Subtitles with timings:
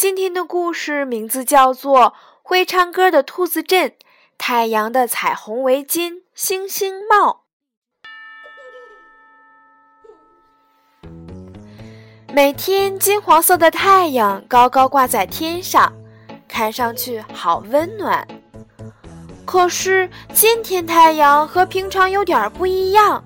[0.00, 2.00] 今天的故事名字叫做
[2.42, 3.90] 《会唱歌的兔子镇》，
[4.38, 7.42] 太阳的彩虹围巾，星星帽。
[12.32, 15.92] 每天金黄色的太阳高高挂在天上，
[16.48, 18.26] 看上去好温暖。
[19.44, 23.22] 可是今天太阳和平常有点不一样。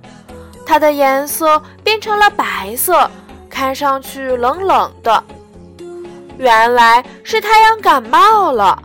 [0.66, 3.08] 它的颜色变成了白色，
[3.48, 5.22] 看上去冷冷的。
[6.38, 8.82] 原来是太阳感冒了。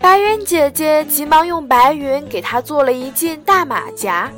[0.00, 4.30] 白云姐姐急忙用白云给它做了一件大马甲。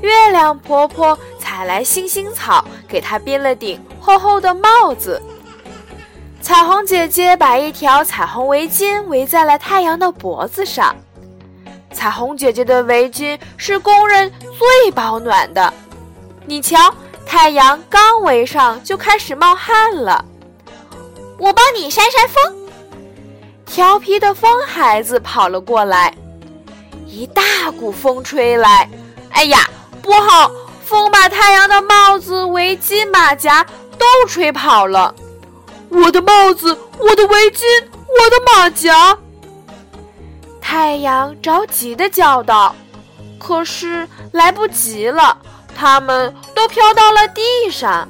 [0.00, 5.20] 月亮婆婆采来星星草，给它编了顶厚厚的帽子。
[6.40, 10.94] 彩虹姐姐把一条彩虹围巾围在了太阳的脖子上。
[11.92, 15.72] 彩虹姐姐的围巾是公认最保暖的，
[16.44, 20.22] 你瞧，太阳刚围上就开始冒汗了。
[21.44, 22.56] 我帮你扇扇风。
[23.66, 26.16] 调皮的风孩子跑了过来，
[27.06, 28.88] 一大股风吹来，
[29.28, 29.68] 哎呀，
[30.00, 30.50] 不好！
[30.86, 33.62] 风把太阳的帽子、围巾、马甲
[33.98, 35.14] 都吹跑了。
[35.90, 39.18] 我的帽子，我的围巾，我的马甲。
[40.62, 42.74] 太阳着急地叫道
[43.38, 45.36] ：“可是来不及了，
[45.76, 48.08] 它们都飘到了地上。”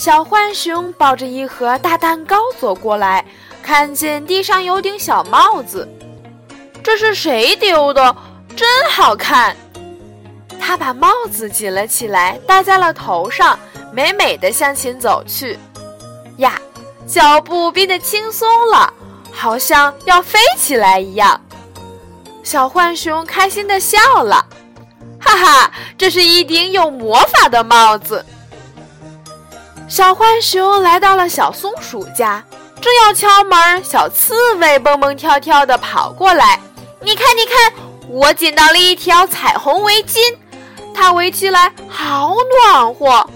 [0.00, 3.22] 小浣熊抱着一盒大蛋糕走过来，
[3.62, 5.86] 看见地上有顶小帽子，
[6.82, 8.16] 这是谁丢的？
[8.56, 9.54] 真好看！
[10.58, 13.58] 他把帽子捡了起来，戴在了头上，
[13.92, 15.58] 美美的向前走去。
[16.38, 16.58] 呀，
[17.06, 18.90] 脚步变得轻松了。
[19.30, 21.38] 好像要飞起来一样，
[22.42, 24.46] 小浣熊开心的笑了，
[25.20, 28.24] 哈哈，这是一顶有魔法的帽子。
[29.90, 32.40] 小浣熊来到了小松鼠家，
[32.80, 36.60] 正要敲门，小刺猬蹦蹦跳跳地跑过来，
[37.00, 37.72] 你看，你看，
[38.08, 40.20] 我捡到了一条彩虹围巾，
[40.94, 42.36] 它围起来好
[42.72, 43.28] 暖和，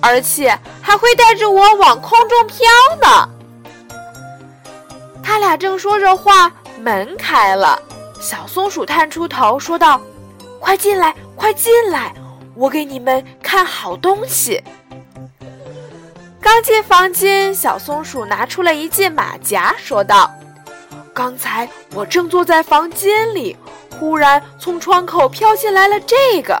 [0.00, 2.66] 而且还会带着我往空中飘
[3.00, 3.28] 呢。
[5.22, 7.80] 他俩正说着话，门开了，
[8.20, 10.00] 小松鼠探出头说道
[10.58, 12.12] ：“快进来，快进来，
[12.56, 14.60] 我给你们看好东西。”
[16.42, 20.28] 刚进房间，小松鼠拿出了一件马甲，说道
[21.14, 23.56] ：“刚才我正坐在房间里，
[23.96, 26.60] 忽然从窗口飘进来了这个。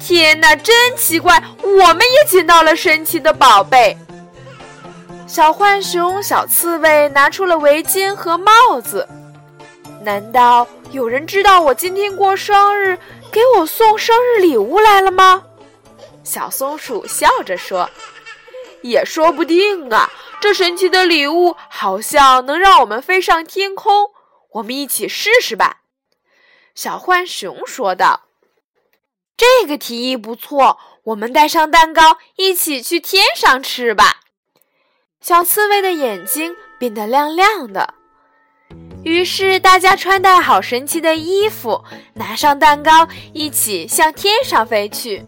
[0.00, 1.40] 天哪，真奇怪！
[1.62, 3.96] 我们也捡到了神奇的宝贝。”
[5.28, 9.08] 小浣熊、小刺猬拿出了围巾和帽子。
[10.02, 12.98] 难道有人知道我今天过生日，
[13.30, 15.40] 给我送生日礼物来了吗？
[16.24, 17.88] 小松鼠笑着说
[18.84, 24.10] ：“也说不定啊，这神奇的礼物好像能让我们飞上天空。
[24.52, 25.80] 我们一起试试吧。”
[26.74, 28.28] 小浣熊说道
[29.36, 34.20] ：“这个提议不错，我们带上蛋糕，一起去天上吃吧。”
[35.20, 37.94] 小刺猬的眼睛变得亮亮的，
[39.04, 41.82] 于是大家穿戴好神奇的衣服，
[42.14, 45.26] 拿上蛋糕，一起向天上飞去。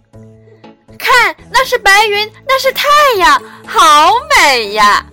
[0.96, 2.86] 看，那是白云，那是太
[3.18, 5.04] 阳，好美呀！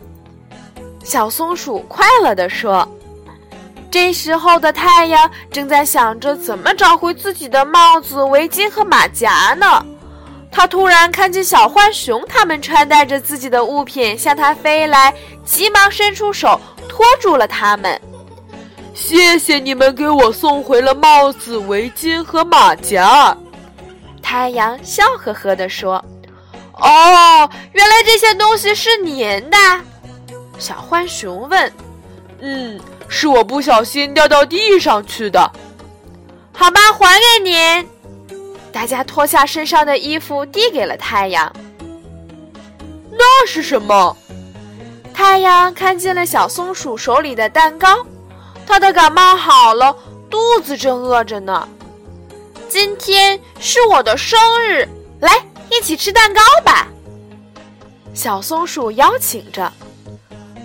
[1.03, 2.87] 小松鼠快乐地说。
[3.91, 9.85] 这时候的太阳正在想着怎么找回自己的帽子、围巾和马甲呢。
[10.51, 15.13] 他突然看见小浣熊，他们穿戴着自己的物品向他飞来，
[15.45, 18.01] 急忙伸出手托住了他们。
[18.95, 23.35] 谢谢你们给我送回了帽子、围巾和马甲。
[24.33, 26.03] 太阳笑呵呵地说
[26.73, 29.57] ：“哦，原来这些东西是您的。”
[30.57, 31.71] 小浣熊问
[32.41, 35.39] ：“嗯，是我不小心掉到地上去的。”
[36.51, 37.87] 好吧，还给您。
[38.71, 41.53] 大家脱下身上的衣服，递给了太阳。
[43.11, 44.17] 那是什么？
[45.13, 48.03] 太阳看见了小松鼠手里的蛋糕，
[48.65, 49.95] 它的感冒好了，
[50.27, 51.69] 肚子正饿着呢。
[52.73, 54.89] 今天是我的生日，
[55.19, 55.31] 来
[55.69, 56.87] 一起吃蛋糕吧！
[58.15, 59.71] 小松鼠邀请着。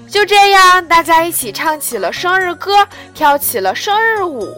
[0.09, 4.51] 就这样，大家一起唱起了生日歌，跳起了生日舞，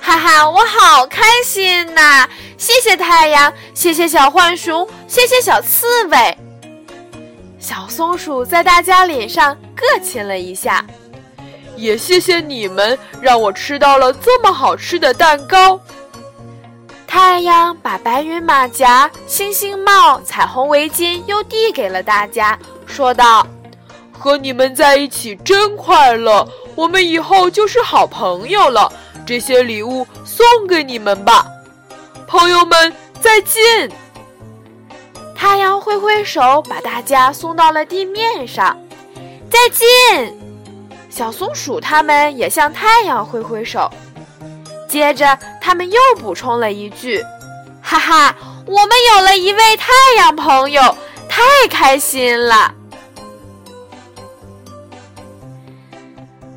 [0.00, 2.26] 哈哈，我好开心呐！
[2.56, 6.38] 谢谢太阳，谢谢小浣熊，谢谢小刺猬。
[7.58, 10.82] 小松鼠在大家脸上各亲了一下，
[11.76, 15.78] 也谢谢你们让我吃到了这么好吃的蛋糕。
[17.16, 23.46] 太阳把白云马甲、星星帽、彩虹围巾又递给了大家，说道。
[24.10, 26.44] 和你们在一起真快乐，
[26.74, 28.92] 我们以后就是好朋友了。
[29.24, 31.46] 这些礼物送给你们吧，
[32.26, 33.88] 朋友们再见。
[35.36, 38.76] 太阳挥挥手，把大家送到了地面上。
[39.48, 40.36] 再见，
[41.08, 43.88] 小松鼠他们也向太阳挥挥手。
[44.94, 47.20] 接着，他们又补充了一句
[47.82, 48.32] ：“哈哈，
[48.64, 50.80] 我们有了一位太阳朋友，
[51.28, 52.72] 太开心了。”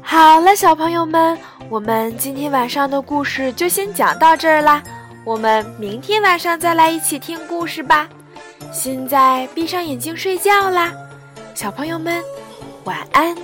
[0.04, 1.36] 好了，小朋友们，
[1.68, 4.84] 我们今天晚上的故事就先讲到这儿啦。
[5.26, 8.08] 我们明天晚上再来一起听故事吧。
[8.72, 10.92] 现在闭上眼睛睡觉啦，
[11.56, 12.24] 小朋友们，
[12.84, 13.36] 晚安。